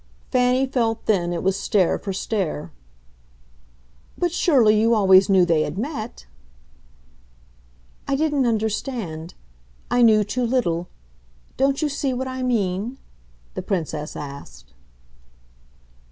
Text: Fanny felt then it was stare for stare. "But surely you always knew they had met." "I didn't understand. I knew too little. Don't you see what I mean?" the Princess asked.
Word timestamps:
Fanny 0.31 0.65
felt 0.65 1.05
then 1.05 1.31
it 1.31 1.43
was 1.43 1.55
stare 1.59 1.99
for 1.99 2.11
stare. 2.11 2.71
"But 4.17 4.31
surely 4.31 4.81
you 4.81 4.95
always 4.95 5.29
knew 5.29 5.45
they 5.45 5.61
had 5.61 5.77
met." 5.77 6.25
"I 8.07 8.15
didn't 8.15 8.47
understand. 8.47 9.35
I 9.91 10.01
knew 10.01 10.23
too 10.23 10.43
little. 10.43 10.87
Don't 11.55 11.83
you 11.83 11.87
see 11.87 12.13
what 12.13 12.27
I 12.27 12.41
mean?" 12.41 12.97
the 13.53 13.61
Princess 13.61 14.15
asked. 14.15 14.73